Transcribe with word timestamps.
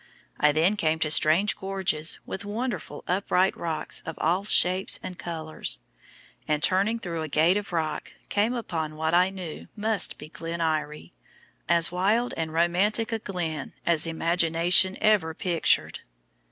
I 0.39 0.51
then 0.51 0.77
came 0.77 0.97
to 0.97 1.11
strange 1.11 1.55
gorges 1.55 2.17
with 2.25 2.43
wonderful 2.43 3.03
upright 3.07 3.55
rocks 3.55 4.01
of 4.03 4.17
all 4.17 4.43
shapes 4.45 4.99
and 5.03 5.15
colors, 5.19 5.79
and 6.47 6.63
turning 6.63 6.97
through 6.97 7.21
a 7.21 7.27
gate 7.27 7.55
of 7.55 7.71
rock, 7.71 8.11
came 8.27 8.55
upon 8.55 8.95
what 8.95 9.13
I 9.13 9.29
knew 9.29 9.67
must 9.75 10.17
be 10.17 10.27
Glen 10.27 10.59
Eyrie, 10.59 11.13
as 11.69 11.91
wild 11.91 12.33
and 12.35 12.51
romantic 12.51 13.11
a 13.11 13.19
glen 13.19 13.73
as 13.85 14.07
imagination 14.07 14.97
ever 14.99 15.35
pictured. 15.35 15.99